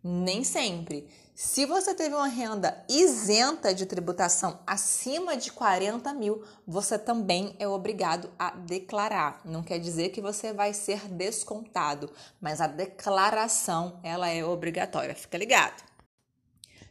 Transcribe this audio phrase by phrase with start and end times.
[0.02, 1.06] Nem sempre.
[1.40, 7.68] Se você teve uma renda isenta de tributação acima de 40 mil, você também é
[7.68, 9.40] obrigado a declarar.
[9.44, 15.14] Não quer dizer que você vai ser descontado, mas a declaração ela é obrigatória.
[15.14, 15.80] Fica ligado.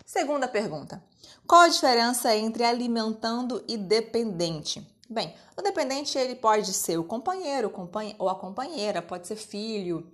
[0.06, 1.04] Segunda pergunta:
[1.46, 4.82] qual a diferença entre alimentando e dependente?
[5.10, 7.70] Bem, o dependente ele pode ser o companheiro
[8.18, 10.10] ou a companheira, pode ser filho,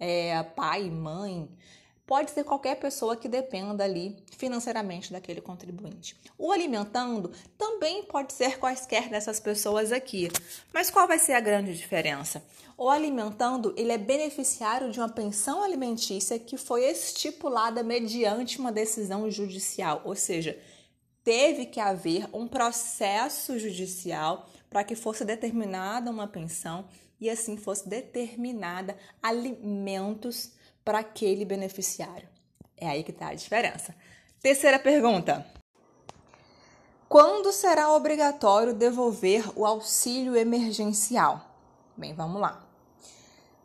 [0.00, 1.48] é, pai, mãe
[2.06, 6.16] pode ser qualquer pessoa que dependa ali financeiramente daquele contribuinte.
[6.38, 10.30] O alimentando também pode ser quaisquer dessas pessoas aqui.
[10.72, 12.44] Mas qual vai ser a grande diferença?
[12.78, 19.30] O alimentando, ele é beneficiário de uma pensão alimentícia que foi estipulada mediante uma decisão
[19.30, 20.58] judicial, ou seja,
[21.24, 26.86] teve que haver um processo judicial para que fosse determinada uma pensão
[27.18, 30.52] e assim fosse determinada alimentos
[30.86, 32.28] para aquele beneficiário.
[32.76, 33.92] É aí que está a diferença.
[34.40, 35.44] Terceira pergunta:
[37.08, 41.44] Quando será obrigatório devolver o auxílio emergencial?
[41.96, 42.64] Bem, vamos lá.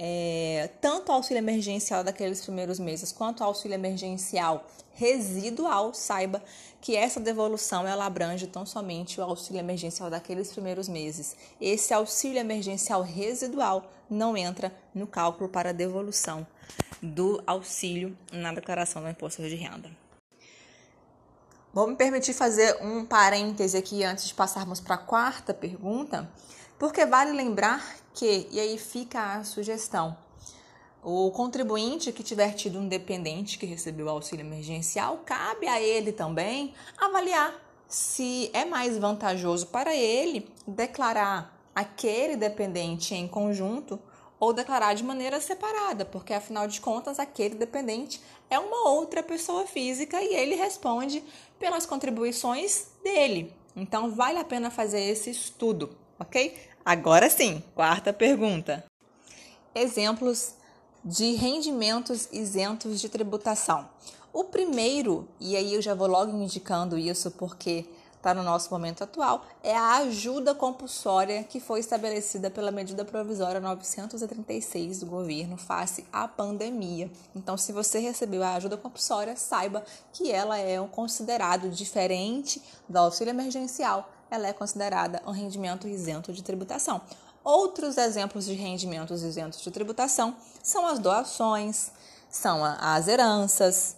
[0.04, 6.44] é, tanto o auxílio emergencial daqueles primeiros meses quanto o auxílio emergencial residual, saiba
[6.82, 11.36] que essa devolução ela abrange tão somente o auxílio emergencial daqueles primeiros meses.
[11.62, 16.48] Esse auxílio emergencial residual não entra no cálculo para devolução
[17.00, 19.92] do auxílio na declaração do imposto de renda.
[21.72, 26.28] Vou me permitir fazer um parêntese aqui antes de passarmos para a quarta pergunta,
[26.82, 30.18] porque vale lembrar que, e aí fica a sugestão,
[31.04, 36.74] o contribuinte que tiver tido um dependente que recebeu auxílio emergencial, cabe a ele também
[36.98, 37.54] avaliar
[37.88, 44.00] se é mais vantajoso para ele declarar aquele dependente em conjunto
[44.40, 48.20] ou declarar de maneira separada, porque afinal de contas aquele dependente
[48.50, 51.24] é uma outra pessoa física e ele responde
[51.60, 53.54] pelas contribuições dele.
[53.76, 56.56] Então vale a pena fazer esse estudo, ok?
[56.86, 58.86] Agora sim, quarta pergunta.
[59.74, 60.54] Exemplos
[61.04, 63.90] de rendimentos isentos de tributação.
[64.32, 67.86] O primeiro, e aí eu já vou logo indicando isso porque
[68.16, 73.60] está no nosso momento atual, é a ajuda compulsória que foi estabelecida pela medida provisória
[73.60, 77.10] 936 do governo face à pandemia.
[77.36, 82.98] Então, se você recebeu a ajuda compulsória, saiba que ela é um considerado diferente do
[82.98, 87.02] auxílio emergencial ela é considerada um rendimento isento de tributação.
[87.44, 91.92] Outros exemplos de rendimentos isentos de tributação são as doações,
[92.30, 93.98] são as heranças,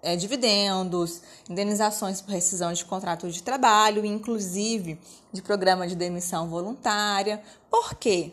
[0.00, 4.98] é, dividendos, indenizações por rescisão de contrato de trabalho, inclusive
[5.30, 7.42] de programa de demissão voluntária.
[7.70, 8.32] Por quê?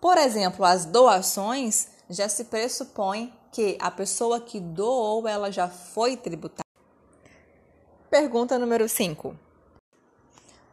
[0.00, 6.16] Por exemplo, as doações já se pressupõe que a pessoa que doou ela já foi
[6.16, 6.62] tributada.
[8.10, 9.51] Pergunta número 5.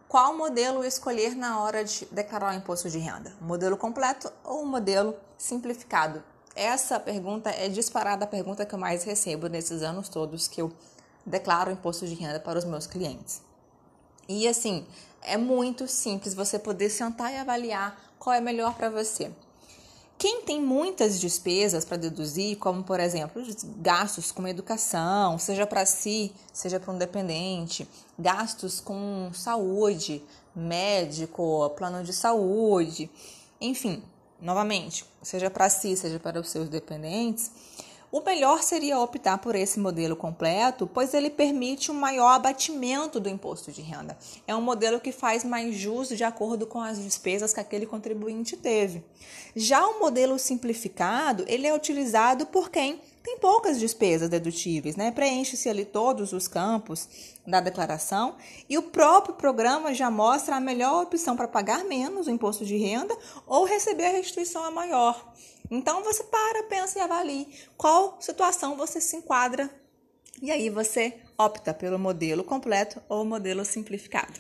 [0.10, 3.32] Qual modelo escolher na hora de declarar o imposto de renda?
[3.40, 6.24] O modelo completo ou o modelo simplificado?
[6.56, 10.74] Essa pergunta é disparada a pergunta que eu mais recebo nesses anos todos que eu
[11.24, 13.44] declaro imposto de renda para os meus clientes.
[14.28, 14.84] E assim,
[15.22, 19.32] é muito simples você poder sentar e avaliar qual é melhor para você.
[20.20, 23.42] Quem tem muitas despesas para deduzir, como por exemplo,
[23.78, 27.88] gastos com educação, seja para si, seja para um dependente,
[28.20, 30.22] gastos com saúde,
[30.54, 33.10] médico, plano de saúde,
[33.62, 34.04] enfim,
[34.42, 37.50] novamente, seja para si, seja para os seus dependentes,
[38.12, 43.30] o melhor seria optar por esse modelo completo, pois ele permite um maior abatimento do
[43.30, 44.18] imposto de renda.
[44.48, 48.58] É um modelo que faz mais justo de acordo com as despesas que aquele contribuinte
[48.58, 49.04] teve.
[49.56, 55.12] Já o modelo simplificado, ele é utilizado por quem tem poucas despesas dedutíveis, né?
[55.12, 57.08] Preenche-se ali todos os campos
[57.46, 58.36] da declaração
[58.68, 62.78] e o próprio programa já mostra a melhor opção para pagar menos o imposto de
[62.78, 63.16] renda
[63.46, 65.32] ou receber a restituição a maior.
[65.70, 69.70] Então você para, pensa e avalie qual situação você se enquadra
[70.42, 74.40] e aí você opta pelo modelo completo ou modelo simplificado.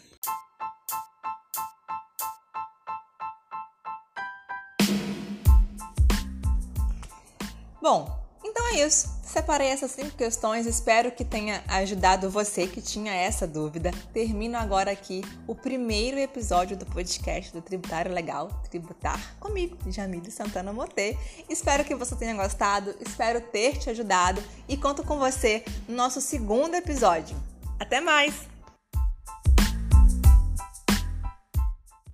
[7.81, 8.09] Bom,
[8.43, 9.18] então é isso.
[9.31, 13.91] Separei essas cinco questões, espero que tenha ajudado você que tinha essa dúvida.
[14.11, 20.73] Termino agora aqui o primeiro episódio do podcast do Tributário Legal, Tributar, comigo, Jamile Santana
[20.73, 21.15] Motê.
[21.47, 26.19] Espero que você tenha gostado, espero ter te ajudado e conto com você no nosso
[26.19, 27.37] segundo episódio.
[27.79, 28.58] Até mais!